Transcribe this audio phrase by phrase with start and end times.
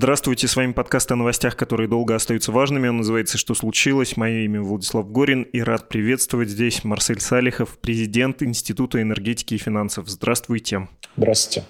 [0.00, 2.86] Здравствуйте, с вами подкаст о новостях, которые долго остаются важными.
[2.86, 4.16] Он называется «Что случилось?».
[4.16, 10.08] Мое имя Владислав Горин и рад приветствовать здесь Марсель Салихов, президент Института энергетики и финансов.
[10.08, 10.86] Здравствуйте.
[11.16, 11.66] Здравствуйте.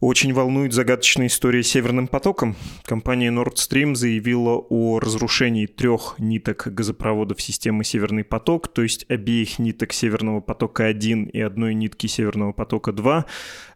[0.00, 2.54] Очень волнует загадочная история с Северным потоком.
[2.84, 9.58] Компания Nord Stream заявила о разрушении трех ниток газопроводов системы Северный поток, то есть обеих
[9.58, 13.24] ниток Северного потока-1 и одной нитки Северного потока-2.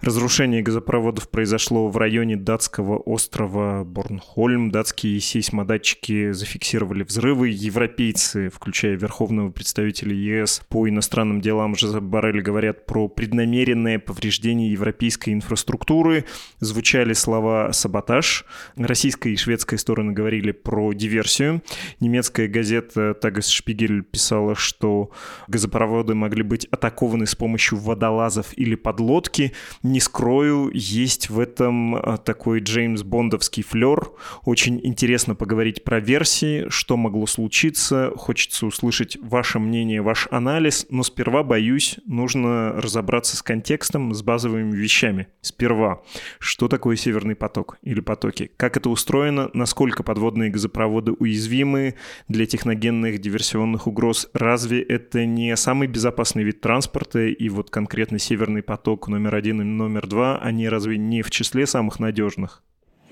[0.01, 4.71] Разрушение газопроводов произошло в районе датского острова Борнхольм.
[4.71, 7.49] Датские сейсмодатчики зафиксировали взрывы.
[7.49, 15.31] Европейцы, включая верховного представителя ЕС по иностранным делам Жозеп Барель, говорят про преднамеренное повреждение европейской
[15.31, 16.25] инфраструктуры культуры
[16.61, 18.45] звучали слова «саботаж».
[18.77, 21.63] Российская и шведская стороны говорили про диверсию.
[21.99, 25.11] Немецкая газета «Тагас Шпигель» писала, что
[25.49, 29.53] газопроводы могли быть атакованы с помощью водолазов или подлодки.
[29.83, 34.11] Не скрою, есть в этом а, такой Джеймс Бондовский флер.
[34.45, 38.13] Очень интересно поговорить про версии, что могло случиться.
[38.17, 44.77] Хочется услышать ваше мнение, ваш анализ, но сперва, боюсь, нужно разобраться с контекстом, с базовыми
[44.77, 45.27] вещами.
[45.41, 46.02] Сперва,
[46.39, 48.51] что такое Северный поток или потоки?
[48.57, 49.51] Как это устроено?
[49.55, 51.95] Насколько подводные газопроводы уязвимы
[52.29, 54.29] для техногенных диверсионных угроз?
[54.33, 57.27] Разве это не самый безопасный вид транспорта?
[57.27, 61.67] И вот конкретно Северный поток номер один и номер два, они разве не в числе
[61.67, 62.63] самых надежных?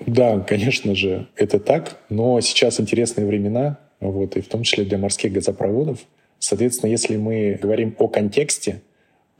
[0.05, 1.97] Да, конечно же, это так.
[2.09, 5.99] Но сейчас интересные времена, вот, и в том числе для морских газопроводов.
[6.39, 8.81] Соответственно, если мы говорим о контексте,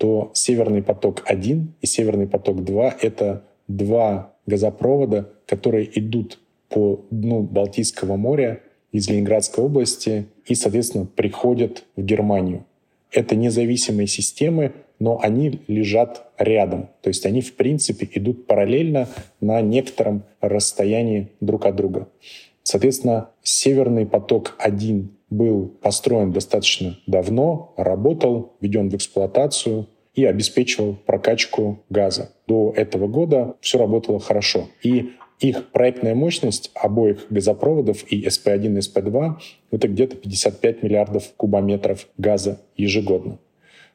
[0.02, 8.64] то Северный поток-1 и Северный поток-2— это два газопровода, которые идут по дну Балтийского моря
[8.92, 12.66] из Ленинградской области и, соответственно, приходят в Германию.
[13.12, 16.90] Это независимые системы, но они лежат рядом.
[17.04, 19.08] То есть они, в принципе, идут параллельно
[19.40, 22.08] на некотором расстоянии друг от друга.
[22.64, 32.34] Соответственно, Северный поток-1 был построен достаточно давно, работал, введен в эксплуатацию и обеспечивал прокачку газа.
[32.48, 34.68] До этого года все работало хорошо.
[34.84, 39.36] И их проектная мощность обоих газопроводов и СП-1 и СП-2
[39.72, 43.40] это где-то 55 миллиардов кубометров газа ежегодно.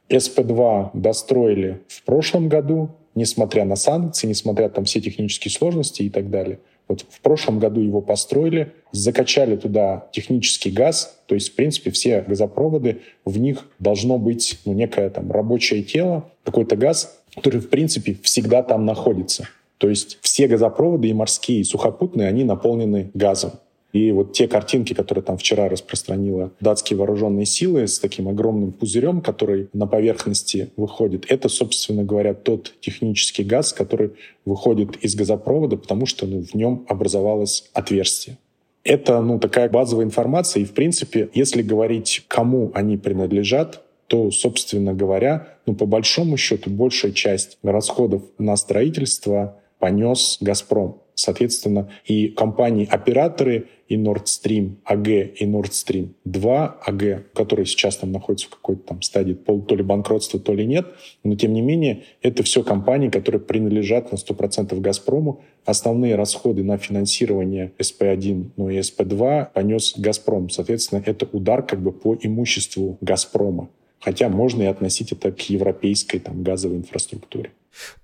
[0.09, 6.31] СП-2 достроили в прошлом году, несмотря на санкции, несмотря там все технические сложности и так
[6.31, 6.61] далее.
[6.89, 12.23] Вот в прошлом году его построили, закачали туда технический газ, то есть, в принципе, все
[12.23, 18.17] газопроводы, в них должно быть ну, некое там рабочее тело, какой-то газ, который, в принципе,
[18.23, 19.49] всегда там находится.
[19.79, 23.53] То есть все газопроводы и морские, и сухопутные, они наполнены газом.
[23.93, 29.21] И вот те картинки, которые там вчера распространила датские вооруженные силы с таким огромным пузырем,
[29.21, 34.13] который на поверхности выходит, это, собственно говоря, тот технический газ, который
[34.45, 38.39] выходит из газопровода, потому что ну, в нем образовалось отверстие.
[38.85, 44.95] Это ну, такая базовая информация, и, в принципе, если говорить, кому они принадлежат, то, собственно
[44.95, 51.01] говоря, ну, по большому счету, большая часть расходов на строительство понес «Газпром».
[51.15, 58.13] Соответственно, и компании-операторы, и Nord Stream AG, и Nord Stream 2 AG, которые сейчас там
[58.13, 60.87] находятся в какой-то там стадии то ли банкротства, то ли нет,
[61.23, 65.41] но тем не менее это все компании, которые принадлежат на 100% «Газпрому».
[65.65, 70.51] Основные расходы на финансирование СП-1, ну и СП-2 понес «Газпром».
[70.51, 73.69] Соответственно, это удар как бы по имуществу «Газпрома».
[74.01, 77.51] Хотя можно и относить это к европейской там, газовой инфраструктуре.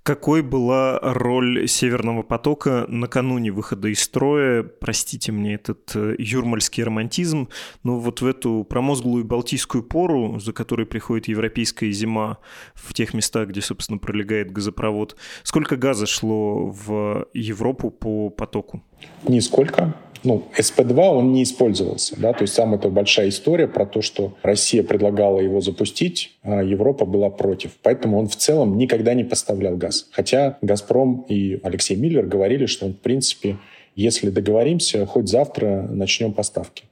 [0.02, 4.62] Какой была роль Северного потока накануне выхода из строя?
[4.62, 7.48] Простите мне этот э, юрмальский романтизм,
[7.82, 12.38] но вот в эту промозглую Балтийскую пору, за которой приходит европейская зима
[12.74, 18.82] в тех местах, где, собственно, пролегает газопровод, сколько газа шло в Европу по потоку?
[19.26, 19.94] Нисколько
[20.24, 22.14] ну, СП-2 он не использовался.
[22.20, 22.32] Да?
[22.32, 27.04] То есть самая эта большая история про то, что Россия предлагала его запустить, а Европа
[27.04, 27.72] была против.
[27.82, 30.08] Поэтому он в целом никогда не поставлял газ.
[30.12, 33.58] Хотя «Газпром» и Алексей Миллер говорили, что он, в принципе,
[33.94, 36.84] если договоримся, хоть завтра начнем поставки.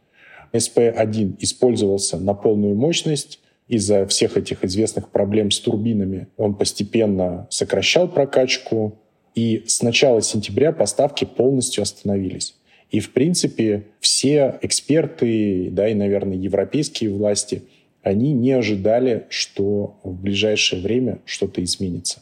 [0.52, 8.08] СП-1 использовался на полную мощность, из-за всех этих известных проблем с турбинами он постепенно сокращал
[8.08, 8.98] прокачку,
[9.36, 12.56] и с начала сентября поставки полностью остановились.
[12.90, 17.62] И, в принципе, все эксперты, да, и, наверное, европейские власти
[18.02, 22.20] они не ожидали, что в ближайшее время что-то изменится.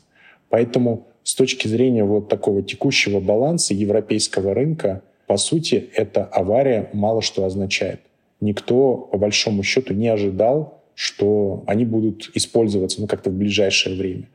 [0.51, 7.23] Поэтому с точки зрения вот такого текущего баланса европейского рынка, по сути, эта авария мало
[7.23, 8.01] что означает.
[8.41, 14.29] Никто, по большому счету, не ожидал, что они будут использоваться ну, как-то в ближайшее время.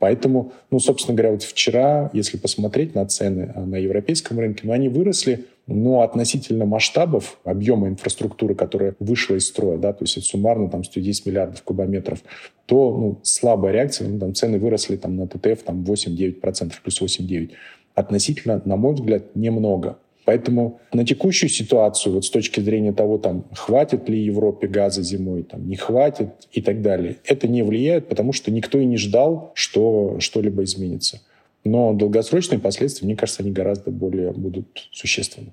[0.00, 4.72] Поэтому, ну, собственно говоря, вот вчера, если посмотреть на цены а, на европейском рынке, ну,
[4.72, 10.70] они выросли, но относительно масштабов, объема инфраструктуры, которая вышла из строя, да, то есть суммарно
[10.70, 12.20] там 110 миллиардов кубометров,
[12.64, 17.50] то ну, слабая реакция, ну, там цены выросли там, на ТТФ там, 8-9%, плюс 8-9%.
[17.94, 19.98] Относительно, на мой взгляд, немного.
[20.30, 25.42] Поэтому на текущую ситуацию, вот с точки зрения того, там, хватит ли Европе газа зимой,
[25.42, 29.50] там, не хватит и так далее, это не влияет, потому что никто и не ждал,
[29.54, 31.20] что что-либо изменится.
[31.64, 35.48] Но долгосрочные последствия, мне кажется, они гораздо более будут существенны.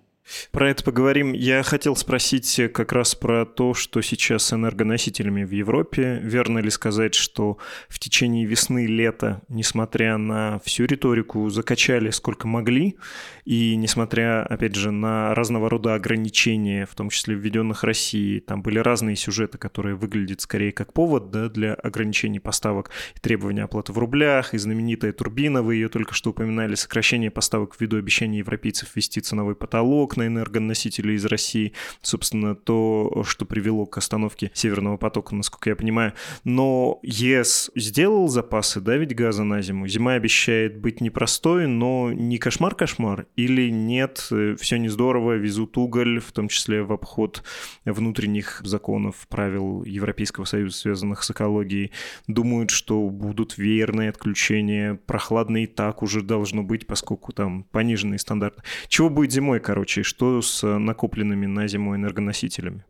[0.51, 1.33] Про это поговорим.
[1.33, 6.19] Я хотел спросить как раз про то, что сейчас с энергоносителями в Европе.
[6.21, 7.57] Верно ли сказать, что
[7.87, 12.97] в течение весны, лета, несмотря на всю риторику, закачали сколько могли,
[13.45, 18.79] и несмотря, опять же, на разного рода ограничения, в том числе введенных Россией, там были
[18.79, 23.97] разные сюжеты, которые выглядят скорее как повод да, для ограничений поставок и требования оплаты в
[23.97, 29.21] рублях, и знаменитая турбина, вы ее только что упоминали, сокращение поставок ввиду обещания европейцев ввести
[29.21, 35.69] ценовой потолок, на энергоносители из России, собственно, то, что привело к остановке Северного потока, насколько
[35.69, 36.13] я понимаю.
[36.43, 39.87] Но ЕС сделал запасы, да, ведь газа на зиму?
[39.87, 43.27] Зима обещает быть непростой, но не кошмар-кошмар?
[43.35, 44.29] Или нет,
[44.59, 47.43] все не здорово, везут уголь, в том числе в обход
[47.85, 51.91] внутренних законов, правил Европейского Союза, связанных с экологией,
[52.27, 58.63] думают, что будут веерные отключения, прохладно и так уже должно быть, поскольку там пониженные стандарты.
[58.87, 62.83] Чего будет зимой, короче, что с накопленными на зиму энергоносителями?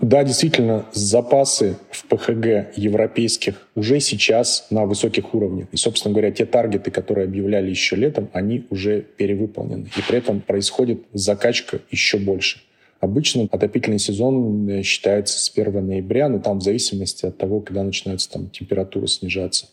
[0.00, 5.68] Да, действительно, запасы в ПХГ европейских уже сейчас на высоких уровнях.
[5.70, 9.86] И, собственно говоря, те таргеты, которые объявляли еще летом, они уже перевыполнены.
[9.96, 12.62] И при этом происходит закачка еще больше.
[12.98, 17.82] Обычно отопительный сезон э, считается с 1 ноября, но там в зависимости от того, когда
[17.82, 19.66] начинается там, температура снижаться.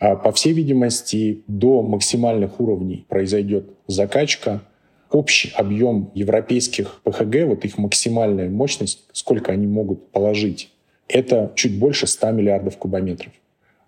[0.00, 4.62] А по всей видимости, до максимальных уровней произойдет закачка,
[5.10, 10.70] общий объем европейских ПХГ, вот их максимальная мощность, сколько они могут положить,
[11.08, 13.32] это чуть больше 100 миллиардов кубометров.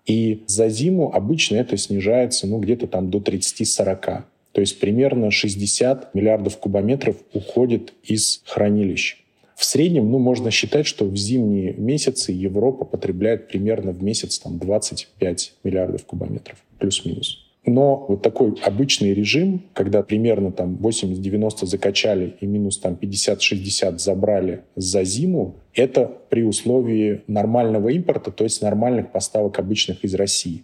[0.05, 4.23] И за зиму обычно это снижается ну, где-то там до 30-40.
[4.51, 9.17] То есть примерно 60 миллиардов кубометров уходит из хранилищ.
[9.55, 14.57] В среднем, ну, можно считать, что в зимние месяцы Европа потребляет примерно в месяц там,
[14.57, 17.50] 25 миллиардов кубометров, плюс-минус.
[17.65, 24.63] Но вот такой обычный режим, когда примерно там 80-90 закачали и минус там 50-60 забрали
[24.75, 30.63] за зиму, это при условии нормального импорта, то есть нормальных поставок обычных из России.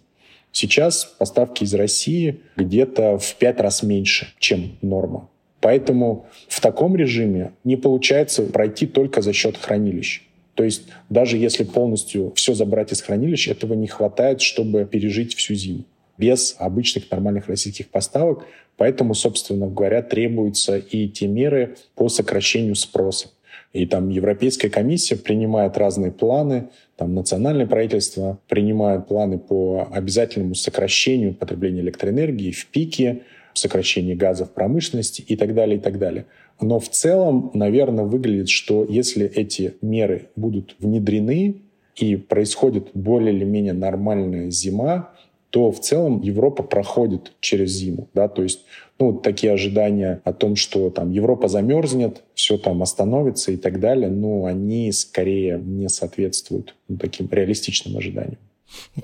[0.50, 5.28] Сейчас поставки из России где-то в 5 раз меньше, чем норма.
[5.60, 10.22] Поэтому в таком режиме не получается пройти только за счет хранилищ.
[10.54, 15.54] То есть даже если полностью все забрать из хранилища, этого не хватает, чтобы пережить всю
[15.54, 15.84] зиму
[16.18, 18.44] без обычных нормальных российских поставок.
[18.76, 23.28] Поэтому, собственно говоря, требуются и те меры по сокращению спроса.
[23.72, 31.34] И там Европейская комиссия принимает разные планы, там национальное правительство принимает планы по обязательному сокращению
[31.34, 36.26] потребления электроэнергии в пике, сокращении газа в промышленности и так далее, и так далее.
[36.60, 41.62] Но в целом, наверное, выглядит, что если эти меры будут внедрены
[41.96, 45.10] и происходит более или менее нормальная зима,
[45.50, 48.08] то в целом Европа проходит через зиму.
[48.14, 48.28] Да?
[48.28, 48.64] То есть
[48.98, 53.80] ну, вот такие ожидания о том, что там Европа замерзнет, все там остановится и так
[53.80, 58.38] далее, ну, они скорее не соответствуют ну, таким реалистичным ожиданиям.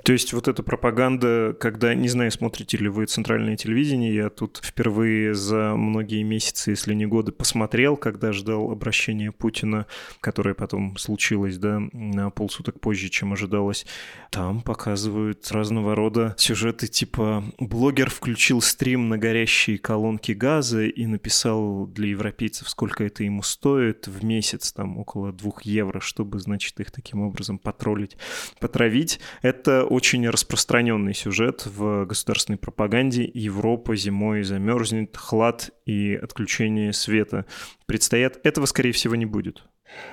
[0.02, 4.60] То есть вот эта пропаганда, когда, не знаю, смотрите ли вы центральное телевидение, я тут
[4.62, 9.86] впервые за многие месяцы, если не годы, посмотрел, когда ждал обращения Путина,
[10.20, 13.86] которое потом случилось, да, на полсуток позже, чем ожидалось.
[14.30, 21.86] Там показывают разного рода сюжеты, типа блогер включил стрим на горящие колонки газа и написал
[21.86, 26.90] для европейцев, сколько это ему стоит в месяц, там около двух евро, чтобы, значит, их
[26.90, 28.16] таким образом потроллить,
[28.60, 29.20] потравить.
[29.68, 33.30] Очень распространенный сюжет в государственной пропаганде.
[33.32, 37.46] Европа зимой замерзнет, хлад и отключение света
[37.86, 38.38] предстоят.
[38.44, 39.64] Этого, скорее всего, не будет.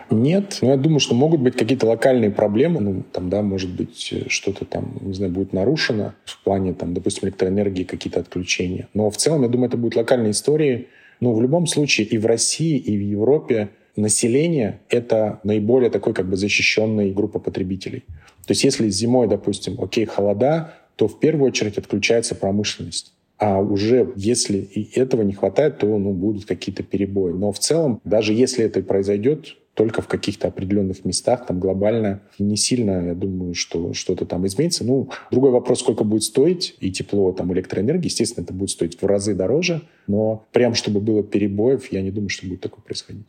[0.09, 2.81] Нет, но я думаю, что могут быть какие-то локальные проблемы.
[2.81, 7.27] Ну, там, да, может быть, что-то там, не знаю, будет нарушено в плане, там, допустим,
[7.27, 8.89] электроэнергии, какие-то отключения.
[8.93, 10.87] Но в целом, я думаю, это будут локальные истории.
[11.19, 16.29] Но в любом случае и в России, и в Европе население— это наиболее такой как
[16.29, 18.03] бы защищенная группа потребителей.
[18.45, 23.13] То есть если зимой, допустим, окей, холода, то в первую очередь отключается промышленность.
[23.37, 27.31] А уже если и этого не хватает, то ну, будут какие-то перебои.
[27.31, 32.57] Но в целом, даже если это произойдет, только в каких-то определенных местах, там глобально не
[32.57, 34.83] сильно, я думаю, что что-то там изменится.
[34.83, 39.05] Ну, другой вопрос, сколько будет стоить и тепло, там, электроэнергии, естественно, это будет стоить в
[39.05, 43.25] разы дороже, но прям чтобы было перебоев, я не думаю, что будет такое происходить.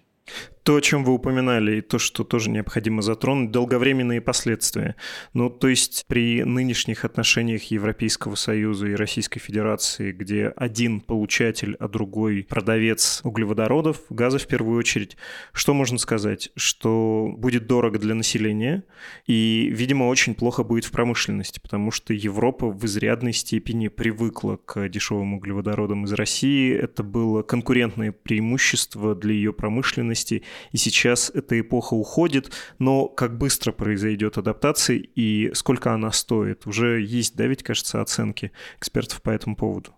[0.64, 4.94] То, о чем вы упоминали, и то, что тоже необходимо затронуть, долговременные последствия.
[5.34, 11.88] Ну, то есть при нынешних отношениях Европейского Союза и Российской Федерации, где один получатель, а
[11.88, 15.16] другой продавец углеводородов, газа в первую очередь,
[15.52, 16.50] что можно сказать?
[16.54, 18.84] Что будет дорого для населения
[19.26, 24.88] и, видимо, очень плохо будет в промышленности, потому что Европа в изрядной степени привыкла к
[24.88, 26.72] дешевым углеводородам из России.
[26.72, 33.72] Это было конкурентное преимущество для ее промышленности, и сейчас эта эпоха уходит, но как быстро
[33.72, 36.66] произойдет адаптация и сколько она стоит?
[36.66, 39.90] Уже есть, да, ведь, кажется, оценки экспертов по этому поводу?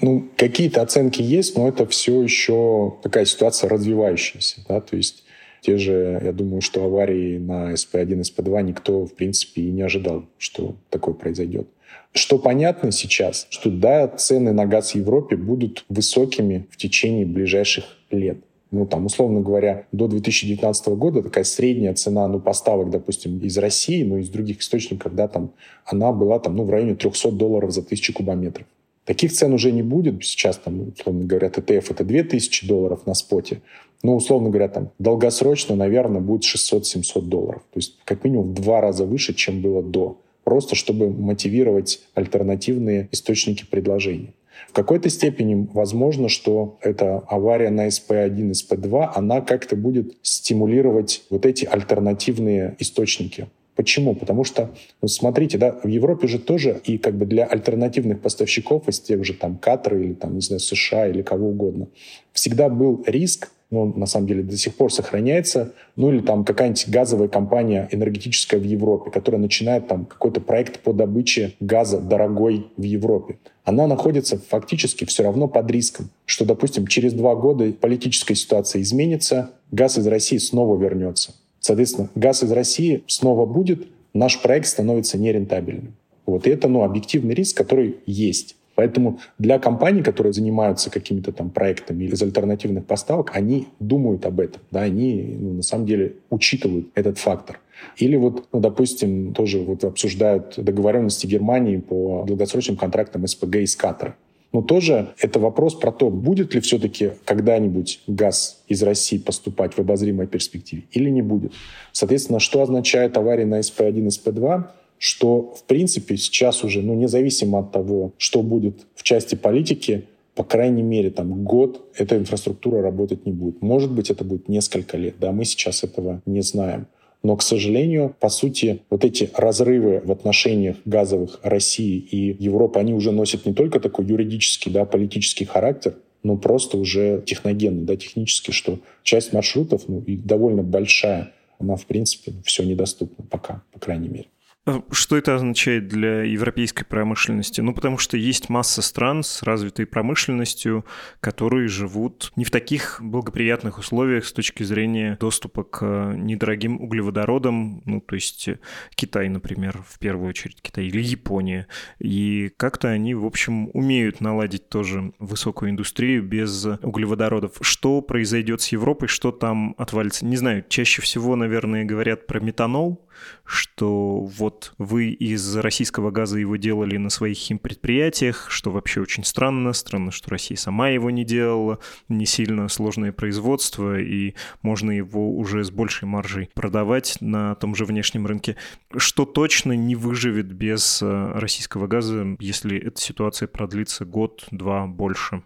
[0.00, 5.24] Ну, какие-то оценки есть, но это все еще такая ситуация развивающаяся, да, то есть
[5.62, 9.82] те же, я думаю, что аварии на СП-1 и СП-2 никто, в принципе, и не
[9.82, 11.68] ожидал, что такое произойдет.
[12.12, 17.84] Что понятно сейчас, что да, цены на газ в Европе будут высокими в течение ближайших
[18.10, 18.38] лет
[18.72, 24.02] ну, там, условно говоря, до 2019 года такая средняя цена, ну, поставок, допустим, из России,
[24.02, 25.52] ну, из других источников, да, там,
[25.84, 28.66] она была, там, ну, в районе 300 долларов за тысячу кубометров.
[29.04, 30.24] Таких цен уже не будет.
[30.24, 33.60] Сейчас, там, условно говоря, ТТФ это 2000 долларов на споте.
[34.02, 37.62] Но, условно говоря, там, долгосрочно, наверное, будет 600-700 долларов.
[37.72, 40.18] То есть, как минимум, в два раза выше, чем было до.
[40.44, 44.32] Просто чтобы мотивировать альтернативные источники предложения.
[44.68, 51.24] В какой-то степени возможно, что эта авария на СП-1 и СП-2, она как-то будет стимулировать
[51.30, 53.48] вот эти альтернативные источники.
[53.74, 54.14] Почему?
[54.14, 58.86] Потому что, ну, смотрите, да, в Европе же тоже и как бы для альтернативных поставщиков
[58.88, 61.88] из тех же там Катара или там, не знаю, США или кого угодно,
[62.32, 66.88] всегда был риск ну, на самом деле до сих пор сохраняется, ну или там какая-нибудь
[66.88, 72.82] газовая компания энергетическая в Европе, которая начинает там какой-то проект по добыче газа дорогой в
[72.82, 73.38] Европе.
[73.64, 79.52] Она находится фактически все равно под риском, что, допустим, через два года политическая ситуация изменится,
[79.70, 81.34] газ из России снова вернется.
[81.58, 85.94] Соответственно, газ из России снова будет, наш проект становится нерентабельным.
[86.26, 86.46] Вот.
[86.46, 88.56] И это ну, объективный риск, который есть.
[88.82, 94.60] Поэтому для компаний, которые занимаются какими-то там проектами из альтернативных поставок, они думают об этом,
[94.72, 97.60] да, они ну, на самом деле учитывают этот фактор.
[97.96, 104.16] Или вот, ну, допустим, тоже вот обсуждают договоренности Германии по долгосрочным контрактам СПГ из Катара.
[104.52, 109.78] Но тоже это вопрос про то, будет ли все-таки когда-нибудь газ из России поступать в
[109.78, 111.52] обозримой перспективе или не будет.
[111.92, 114.64] Соответственно, что означает авария на СП-1 и СП-2?
[115.02, 120.04] Что, в принципе, сейчас уже, ну, независимо от того, что будет в части политики,
[120.36, 123.60] по крайней мере, там, год эта инфраструктура работать не будет.
[123.62, 126.86] Может быть, это будет несколько лет, да, мы сейчас этого не знаем.
[127.24, 132.94] Но, к сожалению, по сути, вот эти разрывы в отношениях газовых России и Европы, они
[132.94, 138.52] уже носят не только такой юридический, да, политический характер, но просто уже техногенный, да, технически,
[138.52, 144.08] что часть маршрутов, ну, и довольно большая, она, в принципе, все недоступна пока, по крайней
[144.08, 144.26] мере.
[144.64, 147.60] Э, что это означает для европейской промышленности?
[147.60, 150.84] Ну, потому что есть масса стран с развитой промышленностью,
[151.20, 158.00] которые живут не в таких благоприятных условиях с точки зрения доступа к недорогим углеводородам, ну,
[158.00, 158.48] то есть
[158.94, 161.66] Китай, например, в первую очередь Китай или Япония.
[161.98, 167.52] И как-то они, в общем, умеют наладить тоже высокую индустрию без углеводородов.
[167.62, 170.24] Что произойдет с Европой, что там отвалится?
[170.24, 173.04] Не знаю, чаще всего, наверное, говорят про метанол,
[173.44, 179.72] что вот вы из российского газа его делали на своих химпредприятиях, что вообще очень странно.
[179.72, 181.78] Странно, что Россия сама его не делала.
[182.08, 187.84] Не сильно сложное производство, и можно его уже с большей маржей продавать на том же
[187.84, 188.56] внешнем рынке.
[188.96, 195.42] Что точно не выживет без э, российского газа, если эта ситуация продлится год, два, больше?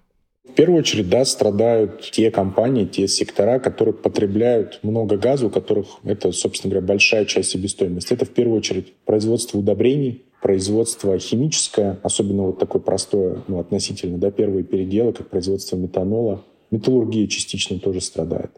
[0.48, 5.86] В первую очередь, да, страдают те компании, те сектора, которые потребляют много газа, у которых
[6.04, 8.12] это, собственно говоря, большая часть себестоимости.
[8.14, 14.30] Это в первую очередь производство удобрений, производство химическое, особенно вот такое простое, ну, относительно, да,
[14.30, 16.42] первые переделы, как производство метанола.
[16.70, 18.50] Металлургия частично тоже страдает.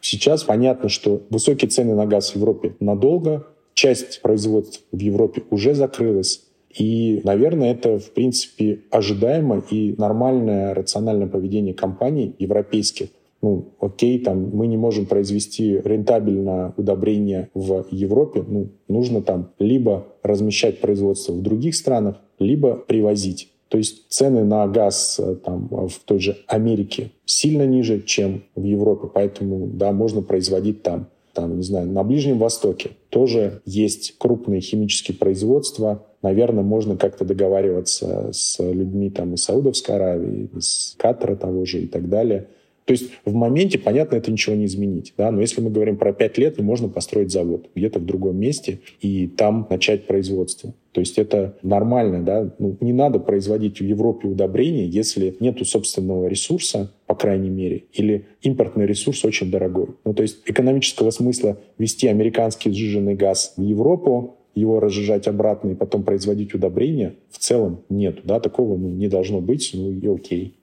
[0.00, 5.74] Сейчас понятно, что высокие цены на газ в Европе надолго, часть производств в Европе уже
[5.74, 6.42] закрылась,
[6.78, 13.08] и, наверное, это, в принципе, ожидаемо и нормальное рациональное поведение компаний европейских
[13.42, 20.06] ну, окей, там мы не можем произвести рентабельно удобрение в Европе, ну, нужно там либо
[20.22, 23.48] размещать производство в других странах, либо привозить.
[23.68, 28.62] То есть цены на газ э, там, в той же Америке сильно ниже, чем в
[28.62, 34.60] Европе, поэтому, да, можно производить там там, не знаю, на Ближнем Востоке тоже есть крупные
[34.60, 36.04] химические производства.
[36.22, 41.86] Наверное, можно как-то договариваться с людьми там из Саудовской Аравии, из Катара того же и
[41.86, 42.46] так далее–
[42.84, 45.14] то есть в моменте, понятно, это ничего не изменить.
[45.16, 45.30] Да?
[45.30, 48.80] Но если мы говорим про 5 лет, то можно построить завод где-то в другом месте
[49.00, 50.74] и там начать производство.
[50.92, 52.24] То есть это нормально.
[52.24, 52.52] Да?
[52.58, 58.26] Ну, не надо производить в Европе удобрения, если нет собственного ресурса, по крайней мере, или
[58.42, 59.88] импортный ресурс очень дорогой.
[60.04, 65.74] Ну, то есть экономического смысла вести американский сжиженный газ в Европу, его разжижать обратно и
[65.74, 68.20] потом производить удобрения, в целом нет.
[68.24, 68.40] Да?
[68.40, 70.56] Такого ну, не должно быть, ну и окей.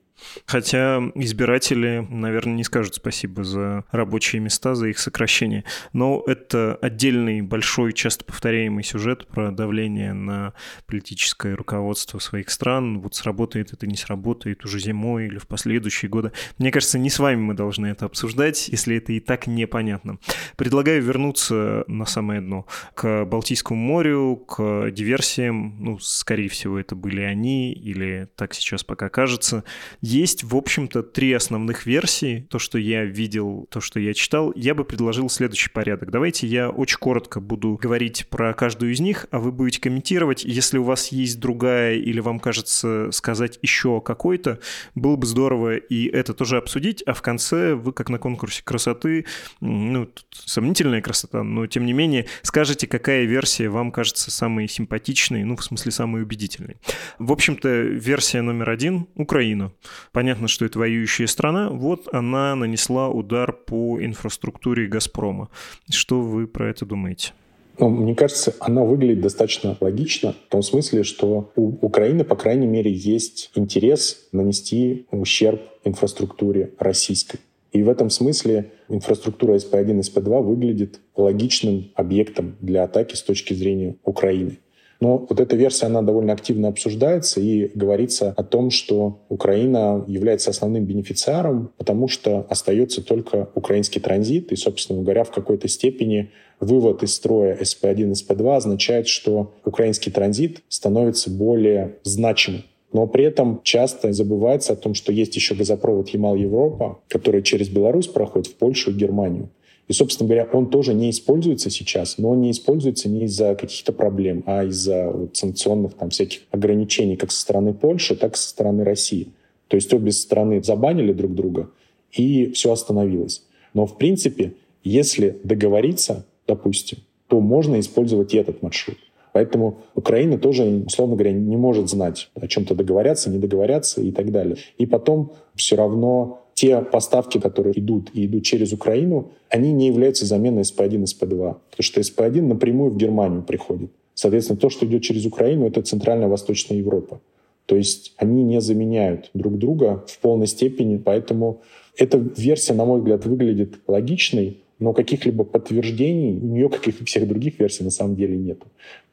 [0.46, 5.64] Хотя избиратели, наверное, не скажут спасибо за рабочие места, за их сокращение.
[5.92, 10.54] Но это отдельный, большой, часто повторяемый сюжет про давление на
[10.86, 13.00] политическое руководство своих стран.
[13.00, 16.32] Вот сработает это, не сработает уже зимой или в последующие годы.
[16.58, 20.18] Мне кажется, не с вами мы должны это обсуждать, если это и так непонятно.
[20.56, 25.76] Предлагаю вернуться на самое дно, к Балтийскому морю, к диверсиям.
[25.80, 29.64] Ну, скорее всего, это были они, или так сейчас пока кажется.
[30.10, 32.44] Есть, в общем-то, три основных версии.
[32.50, 34.52] То, что я видел, то, что я читал.
[34.56, 36.10] Я бы предложил следующий порядок.
[36.10, 40.42] Давайте я очень коротко буду говорить про каждую из них, а вы будете комментировать.
[40.42, 44.58] Если у вас есть другая или вам кажется сказать еще какой-то,
[44.96, 49.26] было бы здорово и это тоже обсудить, а в конце вы, как на конкурсе красоты,
[49.60, 55.44] ну, тут сомнительная красота, но тем не менее, скажете, какая версия вам кажется самой симпатичной,
[55.44, 56.78] ну, в смысле, самой убедительной.
[57.20, 59.72] В общем-то, версия номер один— Украина.
[60.12, 61.70] Понятно, что это воюющая страна.
[61.70, 65.48] Вот она нанесла удар по инфраструктуре «Газпрома».
[65.88, 67.32] Что вы про это думаете?
[67.78, 72.66] Ну, мне кажется, она выглядит достаточно логично, в том смысле, что у Украины, по крайней
[72.66, 77.40] мере, есть интерес нанести ущерб инфраструктуре российской.
[77.72, 83.54] И в этом смысле инфраструктура СП-1 и СП-2 выглядит логичным объектом для атаки с точки
[83.54, 84.58] зрения Украины.
[85.00, 90.50] Но вот эта версия, она довольно активно обсуждается и говорится о том, что Украина является
[90.50, 94.52] основным бенефициаром, потому что остается только украинский транзит.
[94.52, 100.12] И, собственно говоря, в какой-то степени вывод из строя СП-1 и СП-2 означает, что украинский
[100.12, 106.08] транзит становится более значимым но при этом часто забывается о том, что есть еще газопровод
[106.08, 109.50] Ямал-Европа, который через Беларусь проходит в Польшу и Германию.
[109.90, 113.92] И, собственно говоря, он тоже не используется сейчас, но он не используется не из-за каких-то
[113.92, 118.50] проблем, а из-за вот, санкционных там всяких ограничений как со стороны Польши, так и со
[118.50, 119.32] стороны России.
[119.66, 121.70] То есть обе страны забанили друг друга,
[122.12, 123.42] и все остановилось.
[123.74, 124.52] Но, в принципе,
[124.84, 128.98] если договориться, допустим, то можно использовать и этот маршрут.
[129.32, 134.30] Поэтому Украина тоже, условно говоря, не может знать, о чем-то договорятся, не договорятся и так
[134.30, 134.56] далее.
[134.78, 140.26] И потом все равно те поставки, которые идут и идут через Украину, они не являются
[140.26, 141.56] заменой СП-1 и СП-2.
[141.70, 143.90] Потому что СП-1 напрямую в Германию приходит.
[144.12, 147.22] Соответственно, то, что идет через Украину, это Центральная Восточная Европа.
[147.64, 151.62] То есть они не заменяют друг друга в полной степени, поэтому
[151.96, 157.06] эта версия, на мой взгляд, выглядит логичной, но каких-либо подтверждений у нее, как и у
[157.06, 158.60] всех других версий, на самом деле нет.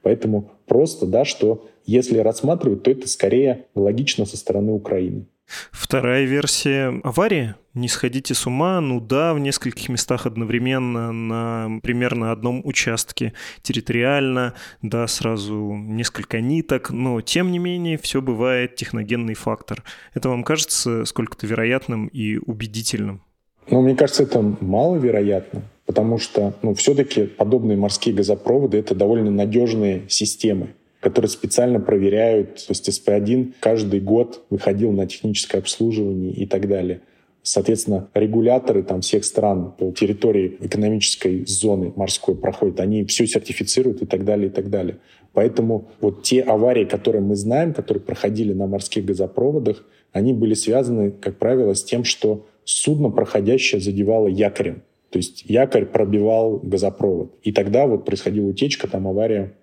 [0.02, 5.28] Поэтому просто, да, что если рассматривать, то это скорее логично со стороны Украины.
[5.72, 7.56] Вторая версия аварии.
[7.74, 8.82] Не сходите с ума.
[8.82, 16.90] Ну да, в нескольких местах одновременно на примерно одном участке территориально, да, сразу несколько ниток,
[16.90, 19.84] но тем не менее все бывает техногенный фактор.
[20.14, 23.22] Это вам кажется сколько-то вероятным и убедительным?
[23.70, 30.10] Ну, мне кажется, это маловероятно, потому что ну, все-таки подобные морские газопроводы— это довольно надежные
[30.10, 32.56] системы которые специально проверяют.
[32.56, 37.02] То есть СП-1 каждый год выходил на техническое обслуживание и так далее.
[37.44, 44.06] Соответственно, регуляторы там всех стран по территории экономической зоны морской проходят, они все сертифицируют и
[44.06, 44.98] так далее, и так далее.
[45.32, 51.12] Поэтому вот те аварии, которые мы знаем, которые проходили на морских газопроводах, они были связаны,
[51.12, 54.82] как правило, с тем, что судно, проходящее, задевало якорем.
[55.10, 57.36] То есть якорь пробивал газопровод.
[57.44, 59.54] И тогда вот происходила утечка, там авария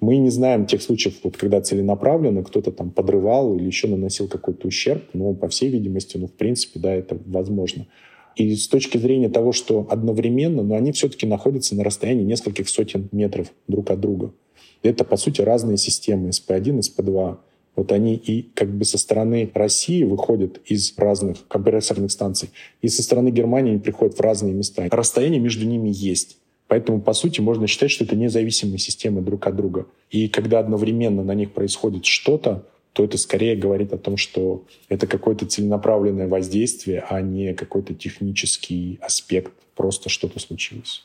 [0.00, 4.68] мы не знаем тех случаев, вот, когда целенаправленно кто-то там подрывал или еще наносил какой-то
[4.68, 7.86] ущерб, но, по всей видимости, ну, в принципе, да, это возможно.
[8.36, 13.08] И с точки зрения того, что одновременно, но они все-таки находятся на расстоянии нескольких сотен
[13.12, 14.32] метров друг от друга.
[14.82, 17.36] Это, по сути, разные системы СП-1 и СП-2.
[17.76, 22.50] Вот они и как бы со стороны России выходят из разных компрессорных станций,
[22.82, 24.86] и со стороны Германии они приходят в разные места.
[24.90, 26.38] Расстояние между ними есть.
[26.74, 29.86] Поэтому, по сути, можно считать, что это независимые системы друг от друга.
[30.10, 35.06] И когда одновременно на них происходит что-то, то это скорее говорит о том, что это
[35.06, 41.04] какое-то целенаправленное воздействие, а не какой-то технический аспект, просто что-то случилось.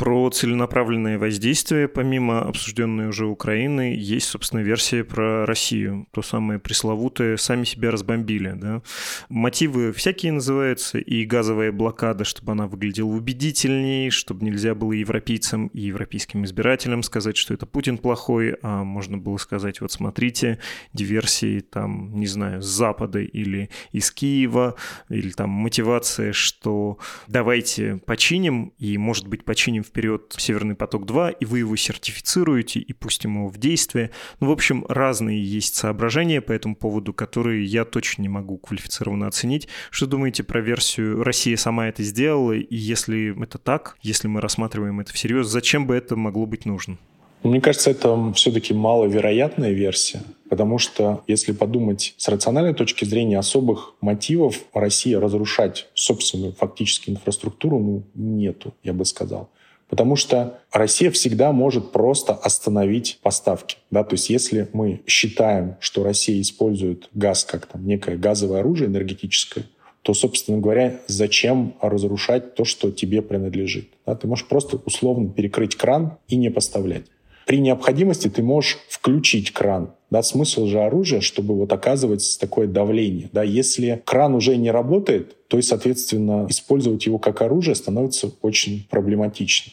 [0.00, 6.06] Про целенаправленное воздействие, помимо обсужденной уже Украины, есть, собственно, версия про Россию.
[6.12, 8.54] То самое пресловутое «сами себя разбомбили».
[8.56, 8.80] Да?
[9.28, 15.82] Мотивы всякие называются, и газовая блокада, чтобы она выглядела убедительней, чтобы нельзя было европейцам и
[15.82, 20.60] европейским избирателям сказать, что это Путин плохой, а можно было сказать, вот смотрите,
[20.94, 24.76] диверсии там, не знаю, с Запада или из Киева,
[25.10, 26.96] или там мотивация, что
[27.28, 33.38] давайте починим, и, может быть, починим вперед «Северный поток-2», и вы его сертифицируете и пустим
[33.38, 34.10] его в действие.
[34.38, 39.26] Ну, в общем, разные есть соображения по этому поводу, которые я точно не могу квалифицированно
[39.26, 39.68] оценить.
[39.90, 45.00] Что думаете про версию «Россия сама это сделала», и если это так, если мы рассматриваем
[45.00, 46.98] это всерьез, зачем бы это могло быть нужно?
[47.42, 53.94] Мне кажется, это все-таки маловероятная версия, потому что, если подумать с рациональной точки зрения, особых
[54.02, 59.50] мотивов России разрушать собственную фактически инфраструктуру ну, нету, я бы сказал.
[59.90, 63.76] Потому что Россия всегда может просто остановить поставки.
[63.90, 64.04] Да?
[64.04, 69.64] То есть если мы считаем, что Россия использует газ как там, некое газовое оружие энергетическое,
[70.02, 73.90] то, собственно говоря, зачем разрушать то, что тебе принадлежит?
[74.06, 74.14] Да?
[74.14, 77.04] Ты можешь просто условно перекрыть кран и не поставлять.
[77.46, 79.90] При необходимости ты можешь включить кран.
[80.08, 83.28] Да, смысл же оружия, чтобы вот оказывать такое давление.
[83.32, 88.86] Да, если кран уже не работает, то и, соответственно, использовать его как оружие становится очень
[88.88, 89.72] проблематично.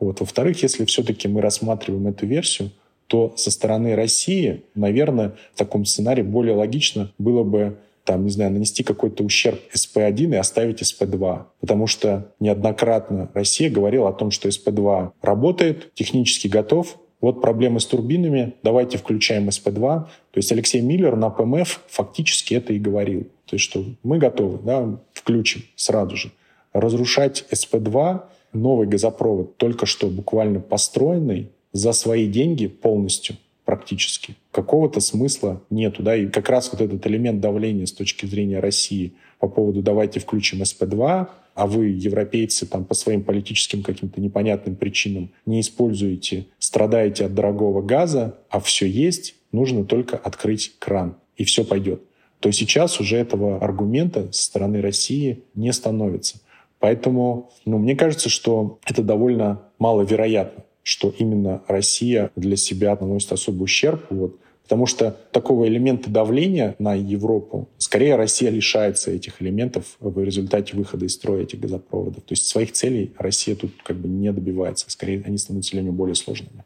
[0.00, 0.20] Вот.
[0.20, 2.70] Во-вторых, если все-таки мы рассматриваем эту версию,
[3.06, 8.50] то со стороны России, наверное, в таком сценарии более логично было бы там, не знаю,
[8.50, 11.44] нанести какой-то ущерб СП-1 и оставить СП-2.
[11.60, 17.86] Потому что неоднократно Россия говорила о том, что СП-2 работает, технически готов, вот проблемы с
[17.86, 19.78] турбинами, давайте включаем СП-2.
[19.80, 23.24] То есть Алексей Миллер на ПМФ фактически это и говорил.
[23.44, 26.30] То есть что мы готовы, да, включим сразу же.
[26.72, 34.34] Разрушать СП-2, новый газопровод, только что буквально построенный, за свои деньги полностью практически.
[34.50, 36.02] Какого-то смысла нету.
[36.02, 36.16] Да?
[36.16, 40.62] И как раз вот этот элемент давления с точки зрения России по поводу «давайте включим
[40.62, 47.34] СП-2», а вы, европейцы, там по своим политическим каким-то непонятным причинам не используете, страдаете от
[47.34, 52.02] дорогого газа, а все есть, нужно только открыть кран, и все пойдет.
[52.40, 56.40] То сейчас уже этого аргумента со стороны России не становится.
[56.80, 63.64] Поэтому ну, мне кажется, что это довольно маловероятно, что именно Россия для себя наносит особый
[63.64, 64.06] ущерб.
[64.10, 64.36] Вот,
[64.70, 71.06] Потому что такого элемента давления на Европу, скорее Россия лишается этих элементов в результате выхода
[71.06, 72.22] из строя этих газопроводов.
[72.22, 74.88] То есть своих целей Россия тут как бы не добивается.
[74.88, 76.62] Скорее, они становятся для нее более сложными.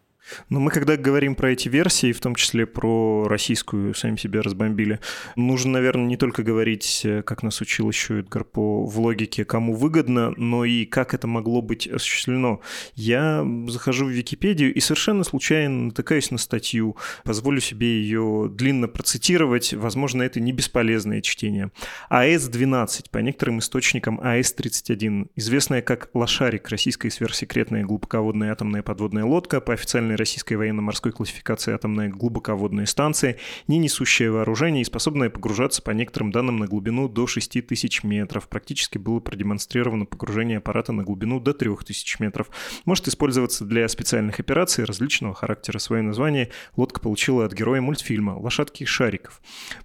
[0.49, 5.01] Но мы когда говорим про эти версии, в том числе про российскую «Сами себя разбомбили»,
[5.37, 9.75] нужно, наверное, не только говорить, э, как нас учил еще Эдгар по в логике, кому
[9.75, 12.61] выгодно, но и как это могло быть осуществлено.
[12.95, 19.73] Я захожу в Википедию и совершенно случайно натыкаюсь на статью, позволю себе ее длинно процитировать,
[19.75, 21.71] возможно, это не бесполезное чтение.
[22.11, 29.73] АС-12, по некоторым источникам АС-31, известная как «Лошарик», российская сверхсекретная глубоководная атомная подводная лодка, по
[29.73, 33.37] официальной официальной российской военно-морской классификации атомная глубоководная станция,
[33.69, 38.49] не несущая вооружение и способная погружаться по некоторым данным на глубину до 6000 метров.
[38.49, 42.51] Практически было продемонстрировано погружение аппарата на глубину до 3000 метров.
[42.85, 45.79] Может использоваться для специальных операций различного характера.
[45.79, 49.41] Свое название лодка получила от героя мультфильма «Лошадки шариков».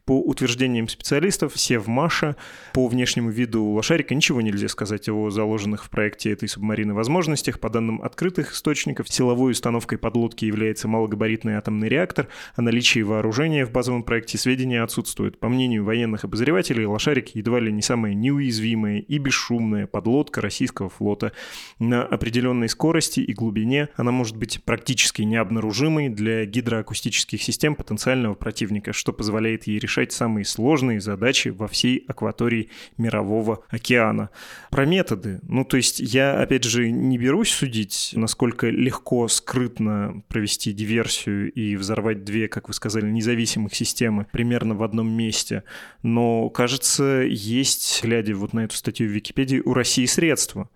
[0.06, 2.36] По утверждениям специалистов, Севмаша,
[2.74, 7.60] по внешнему виду лошарика ничего нельзя сказать о заложенных в проекте этой субмарины возможностях.
[7.60, 13.65] По данным открытых источников, силовой установкой под подлодки является малогабаритный атомный реактор, о наличии вооружения
[13.65, 15.39] в базовом проекте сведения отсутствуют.
[15.39, 21.32] По мнению военных обозревателей, «Лошарик» едва ли не самая неуязвимая и бесшумная подлодка российского флота.
[21.79, 28.91] На определенной скорости и глубине она может быть практически необнаружимой для гидроакустических систем потенциального противника,
[28.91, 34.32] что позволяет ей решать самые сложные задачи во всей акватории Мирового океана.
[34.69, 35.39] Про методы.
[35.43, 41.76] Ну, то есть я, опять же, не берусь судить, насколько легко, скрытно провести диверсию и
[41.76, 45.63] взорвать две, как вы сказали, независимых системы примерно в одном месте.
[46.04, 50.69] Но, кажется, есть, глядя вот на эту статью в Википедии, у России средства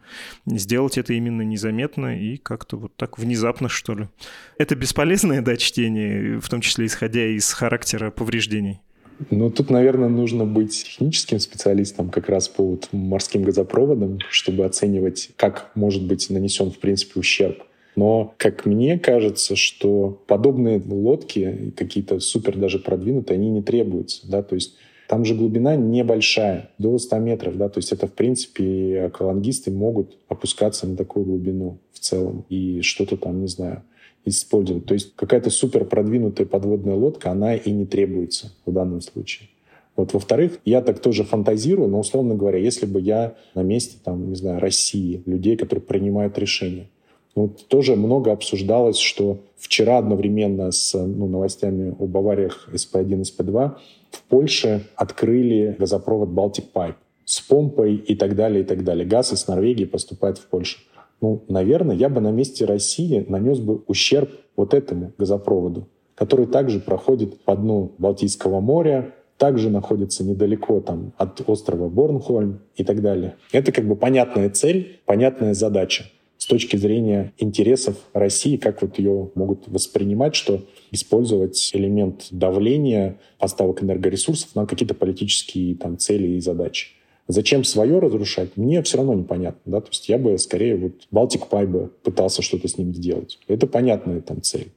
[0.46, 4.08] сделать это именно незаметно и как-то вот так внезапно, что ли.
[4.58, 8.82] Это бесполезное, да, чтение, в том числе исходя из характера повреждений?
[9.30, 15.32] Ну, тут, наверное, нужно быть техническим специалистом как раз по вот морским газопроводам, чтобы оценивать,
[15.36, 17.64] как может быть нанесен, в принципе, ущерб.
[17.96, 24.30] Но, как мне кажется, что подобные лодки, какие-то супер даже продвинутые, они не требуются.
[24.30, 24.42] Да?
[24.42, 24.76] То есть
[25.08, 27.58] там же глубина небольшая, до 100 метров.
[27.58, 27.70] Да?
[27.70, 33.18] То есть это, в принципе, аквалангисты могут опускаться на такую глубину в целом и что-то
[33.18, 33.84] там, не знаю,
[34.26, 34.86] использовать.
[34.86, 39.50] То есть какая-то супер продвинутая подводная лодка, она и не требуется в данном случае.
[39.96, 44.30] Вот, во-вторых, я так тоже фантазирую, но, условно говоря, если бы я на месте, там,
[44.30, 46.88] не знаю, России, людей, которые принимают решения,
[47.36, 53.72] вот тоже много обсуждалось, что вчера одновременно с ну, новостями об авариях СП-1 и СП-2
[54.12, 59.06] в Польше открыли газопровод Baltic Pipe с помпой и так далее, и так далее.
[59.06, 60.80] Газ из Норвегии поступает в Польшу.
[61.22, 66.80] Ну, наверное, я бы на месте России нанес бы ущерб вот этому газопроводу, который также
[66.80, 73.36] проходит по дну Балтийского моря, также находится недалеко там, от острова Борнхольм и так далее.
[73.52, 76.06] Это как бы понятная цель, понятная задача
[76.44, 83.82] с точки зрения интересов России, как вот ее могут воспринимать, что использовать элемент давления поставок
[83.82, 86.88] энергоресурсов на какие-то политические там, цели и задачи.
[87.30, 89.72] Зачем свое разрушать, мне все равно непонятно.
[89.72, 89.80] Да?
[89.80, 93.40] То есть я бы скорее вот Балтик Пай бы пытался что-то с ним сделать.
[93.48, 94.68] Это понятная там цель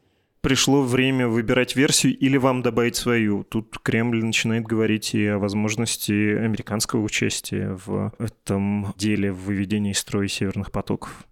[0.43, 3.43] пришло время выбирать версию или вам добавить свою.
[3.43, 10.29] Тут Кремль начинает говорить и о возможности американского участия в этом деле в выведении строя
[10.29, 11.27] северных потоков.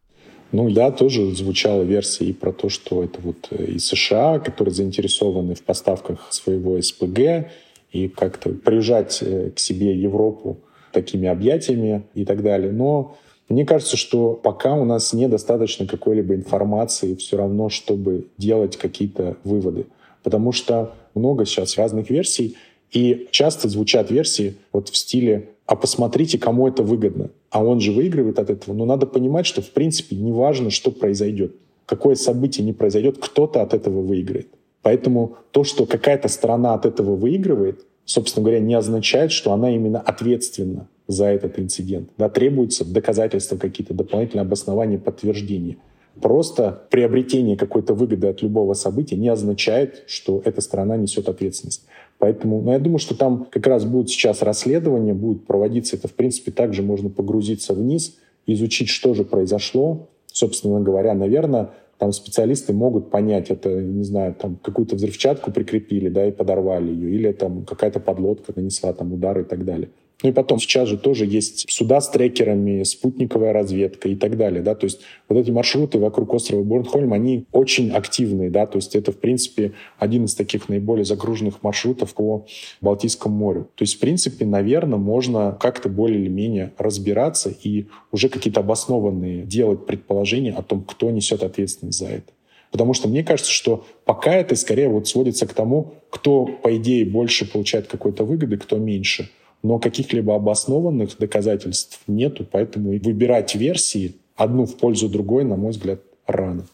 [0.55, 5.57] Ну да, тоже звучала версия и про то, что это вот и США, которые заинтересованы
[5.57, 7.51] в поставках своего СПГ,
[7.91, 10.59] и как-то прижать э, к себе Европу
[10.93, 12.71] такими объятиями и так далее.
[12.71, 13.17] Но
[13.49, 19.87] мне кажется, что пока у нас недостаточно какой-либо информации все равно, чтобы делать какие-то выводы.
[20.23, 22.57] Потому что много сейчас разных версий,
[22.93, 27.31] и часто звучат версии вот в стиле «а посмотрите, кому это выгодно».
[27.51, 28.75] А он же выигрывает от этого.
[28.75, 31.55] Но надо понимать, что в принципе не важно, что произойдет.
[31.87, 34.49] Какое событие не произойдет, кто-то от этого выиграет.
[34.83, 40.01] Поэтому то, что какая-то страна от этого выигрывает, собственно говоря, не означает, что она именно
[40.01, 42.11] ответственна за этот инцидент.
[42.19, 45.79] Да, требуются доказательства какие-то, дополнительные обоснования, подтверждения.
[46.21, 51.87] Просто приобретение какой-то выгоды от любого события не означает, что эта страна несет ответственность.
[52.19, 56.13] Поэтому ну, я думаю, что там как раз будет сейчас расследование, будет проводиться это, в
[56.13, 60.09] принципе, также можно погрузиться вниз, изучить, что же произошло.
[60.33, 66.27] Собственно говоря, наверное, там специалисты могут понять, это, не знаю, там какую-то взрывчатку прикрепили, да,
[66.27, 69.91] и подорвали ее, или там какая-то подлодка нанесла там удар и так далее.
[70.23, 74.63] Ну и потом сейчас же тоже есть суда с трекерами, спутниковая разведка и так далее,
[74.63, 78.95] да, то есть вот эти маршруты вокруг острова Борнхольм, они очень активные, да, то есть
[78.95, 82.47] это, в принципе, один из таких наиболее загруженных маршрутов по
[82.81, 83.69] Балтийскому морю.
[83.75, 89.43] То есть, в принципе, наверное, можно как-то более или менее разбираться и уже какие-то обоснованные
[89.43, 92.33] делать предположения о том, кто несет ответственность за это.
[92.71, 97.05] Потому что мне кажется, что пока это скорее вот сводится к тому, кто, по идее,
[97.05, 99.29] больше получает какой-то выгоды, кто меньше–
[99.65, 106.01] но каких-либо обоснованных доказательств нету, поэтому выбирать версии одну в пользу другой, на мой взгляд,
[106.27, 106.67] рано.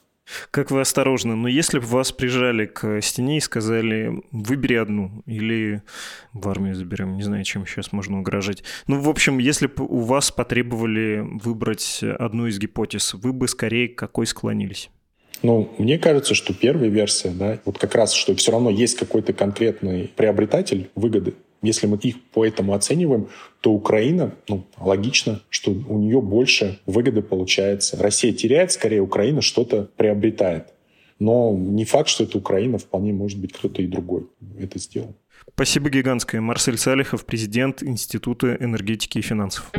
[0.51, 5.83] Как вы осторожны, но если бы вас прижали к стене и сказали, выбери одну, или
[6.33, 8.65] в армию заберем, не знаю, чем сейчас можно угрожать.
[8.87, 13.89] Ну, в общем, если бы у вас потребовали выбрать одну из гипотез, вы бы скорее
[13.89, 14.91] к какой склонились?
[15.43, 19.33] Ну, мне кажется, что первая версия, да, вот как раз, что все равно есть какой-то
[19.33, 23.29] конкретный приобретатель выгоды если мы их по этому оцениваем,
[23.61, 27.99] то Украина, ну, логично, что у нее больше выгоды получается.
[28.01, 30.69] Россия теряет, скорее Украина что-то приобретает.
[31.19, 34.27] Но не факт, что это Украина, вполне может быть кто-то и другой
[34.59, 35.15] это сделал.
[35.53, 36.41] Спасибо гигантское.
[36.41, 39.71] Марсель Салихов, президент Института энергетики и финансов.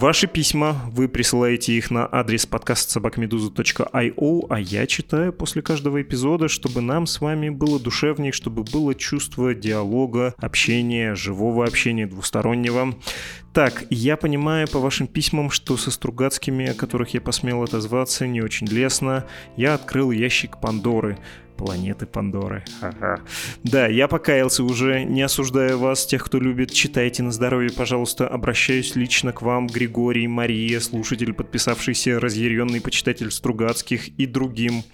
[0.00, 6.46] Ваши письма, вы присылаете их на адрес подкаст собакмедуза.io, а я читаю после каждого эпизода,
[6.46, 12.94] чтобы нам с вами было душевнее, чтобы было чувство диалога, общения, живого общения, двустороннего.
[13.52, 18.40] Так, я понимаю по вашим письмам, что со Стругацкими, о которых я посмел отозваться, не
[18.40, 19.26] очень лестно.
[19.56, 21.18] Я открыл ящик Пандоры.
[21.58, 22.64] Планеты Пандоры.
[22.80, 23.20] Ага.
[23.64, 28.28] Да, я покаялся уже, не осуждаю вас, тех, кто любит, читайте на здоровье, пожалуйста.
[28.28, 34.84] Обращаюсь лично к вам, Григорий, Мария, слушатель, подписавшийся, разъяренный почитатель Стругацких и другим.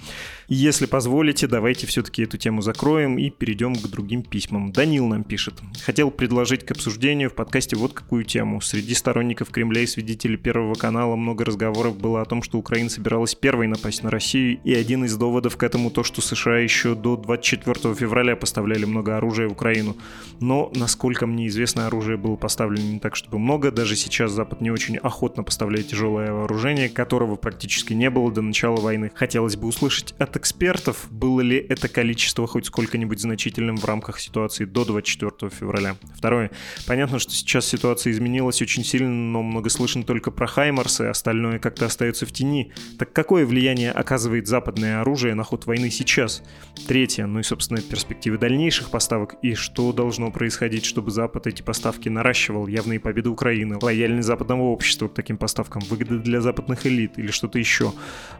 [0.49, 4.73] Если позволите, давайте все-таки эту тему закроем и перейдем к другим письмам.
[4.73, 5.55] Данил нам пишет.
[5.83, 8.61] Хотел предложить к обсуждению в подкасте вот какую тему.
[8.61, 13.35] Среди сторонников Кремля и свидетелей Первого канала много разговоров было о том, что Украина собиралась
[13.35, 17.17] первой напасть на Россию, и один из доводов к этому то, что США еще до
[17.17, 19.97] 24 февраля поставляли много оружия в Украину.
[20.41, 23.71] Но, насколько мне известно, оружие было поставлено не так, чтобы много.
[23.71, 28.77] Даже сейчас Запад не очень охотно поставляет тяжелое вооружение, которого практически не было до начала
[28.77, 29.11] войны.
[29.15, 34.65] Хотелось бы услышать от экспертов, было ли это количество хоть сколько-нибудь значительным в рамках ситуации
[34.65, 35.97] до 24 февраля.
[36.17, 36.51] Второе.
[36.87, 41.87] Понятно, что сейчас ситуация изменилась очень сильно, но много слышно только про Хаймарсы, остальное как-то
[41.87, 42.73] остается в тени.
[42.99, 46.43] Так какое влияние оказывает западное оружие на ход войны сейчас?
[46.89, 47.27] Третье.
[47.27, 52.67] Ну и, собственно, перспективы дальнейших поставок и что должно происходить, чтобы Запад эти поставки наращивал,
[52.67, 57.59] явные победы Украины, лояльность западного общества к таким поставкам, выгоды для западных элит или что-то
[57.59, 57.93] еще.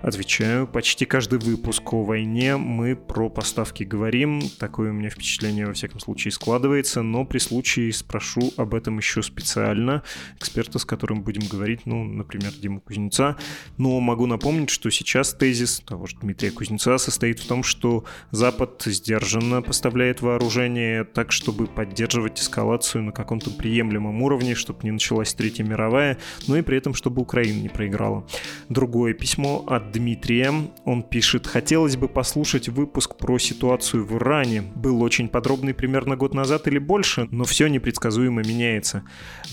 [0.03, 4.41] Отвечаю, почти каждый выпуск о войне мы про поставки говорим.
[4.59, 7.03] Такое у меня впечатление, во всяком случае, складывается.
[7.03, 10.03] Но при случае спрошу об этом еще специально
[10.39, 13.37] эксперта, с которым будем говорить, ну, например, Диму Кузнеца.
[13.77, 18.83] Но могу напомнить, что сейчас тезис того же Дмитрия Кузнеца состоит в том, что Запад
[18.87, 25.65] сдержанно поставляет вооружение так, чтобы поддерживать эскалацию на каком-то приемлемом уровне, чтобы не началась Третья
[25.65, 28.27] мировая, но и при этом, чтобы Украина не проиграла.
[28.69, 30.53] Другое письмо от Дмитрия.
[30.85, 34.63] Он пишет, хотел хотелось бы послушать выпуск про ситуацию в Иране.
[34.77, 39.03] Был очень подробный примерно год назад или больше, но все непредсказуемо меняется.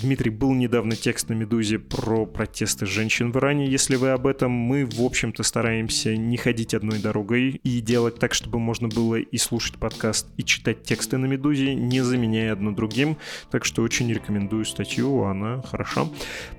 [0.03, 3.65] Дмитрий, был недавно текст на «Медузе» про протесты женщин в Иране.
[3.65, 8.35] Если вы об этом, мы, в общем-то, стараемся не ходить одной дорогой и делать так,
[8.35, 13.17] чтобы можно было и слушать подкаст, и читать тексты на «Медузе», не заменяя одно другим.
[13.49, 16.05] Так что очень рекомендую статью, она хороша.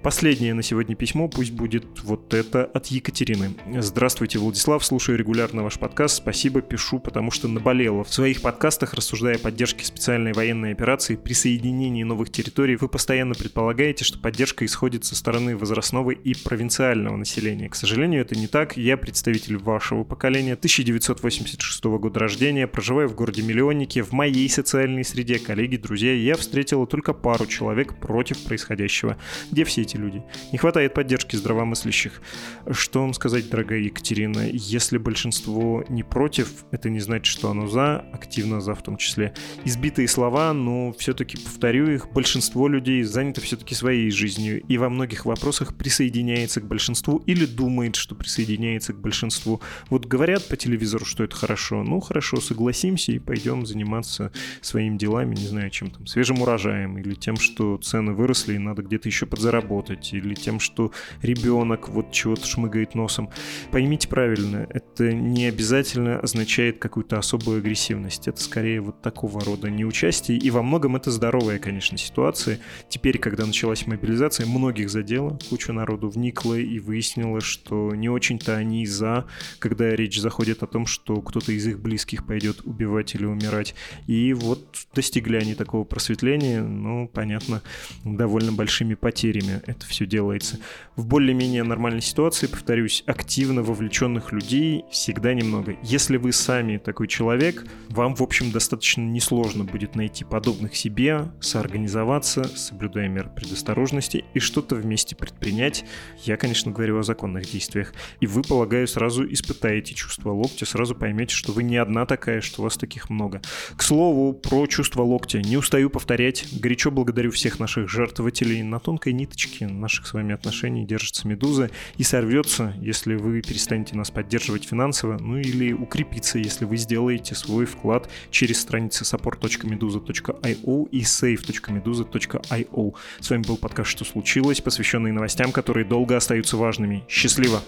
[0.02, 3.54] Последнее на сегодня письмо, пусть будет вот это от Екатерины.
[3.78, 6.16] Здравствуйте, Владислав, слушаю регулярно регулярно ваш подкаст.
[6.16, 8.04] Спасибо, пишу, потому что наболело.
[8.04, 14.04] В своих подкастах, рассуждая о поддержке специальной военной операции, присоединении новых территорий, вы постоянно предполагаете,
[14.04, 17.68] что поддержка исходит со стороны возрастного и провинциального населения.
[17.68, 18.78] К сожалению, это не так.
[18.78, 24.02] Я представитель вашего поколения, 1986 года рождения, проживаю в городе-миллионнике.
[24.02, 29.18] В моей социальной среде, коллеги, друзья, я встретила только пару человек против происходящего.
[29.50, 30.22] Где все эти люди?
[30.50, 32.22] Не хватает поддержки здравомыслящих.
[32.70, 37.66] Что вам сказать, дорогая Екатерина, если большинство большинство не против, это не значит, что оно
[37.66, 39.34] за, активно за в том числе.
[39.64, 45.24] Избитые слова, но все-таки повторю их, большинство людей занято все-таки своей жизнью и во многих
[45.24, 49.60] вопросах присоединяется к большинству или думает, что присоединяется к большинству.
[49.90, 55.34] Вот говорят по телевизору, что это хорошо, ну хорошо, согласимся и пойдем заниматься своими делами,
[55.34, 59.26] не знаю, чем там, свежим урожаем, или тем, что цены выросли и надо где-то еще
[59.26, 63.30] подзаработать, или тем, что ребенок вот чего-то шмыгает носом.
[63.70, 68.28] Поймите правильно, это не обязательно означает какую-то особую агрессивность.
[68.28, 70.38] Это скорее вот такого рода неучастие.
[70.38, 72.60] И во многом это здоровая, конечно, ситуация.
[72.88, 78.86] Теперь, когда началась мобилизация, многих задело, куча народу вникла и выяснила, что не очень-то они
[78.86, 79.26] за,
[79.58, 83.74] когда речь заходит о том, что кто-то из их близких пойдет убивать или умирать.
[84.06, 87.62] И вот достигли они такого просветления, ну, понятно,
[88.04, 90.58] довольно большими потерями это все делается.
[90.96, 95.76] В более-менее нормальной ситуации, повторюсь, активно вовлеченных людей всегда всегда немного.
[95.84, 102.42] Если вы сами такой человек, вам, в общем, достаточно несложно будет найти подобных себе, соорганизоваться,
[102.56, 105.84] соблюдая меры предосторожности и что-то вместе предпринять.
[106.24, 107.94] Я, конечно, говорю о законных действиях.
[108.18, 112.62] И вы, полагаю, сразу испытаете чувство локтя, сразу поймете, что вы не одна такая, что
[112.62, 113.40] вас таких много.
[113.76, 115.38] К слову, про чувство локтя.
[115.40, 116.46] Не устаю повторять.
[116.50, 118.64] Горячо благодарю всех наших жертвователей.
[118.64, 124.10] На тонкой ниточке наших с вами отношений держится медуза и сорвется, если вы перестанете нас
[124.10, 131.00] поддерживать финансово финансово, ну или укрепиться, если вы сделаете свой вклад через страницы support.meduza.io и
[131.00, 132.94] save.meduza.io.
[133.20, 137.04] С вами был подкаст «Что случилось?», посвященный новостям, которые долго остаются важными.
[137.08, 137.62] Счастливо!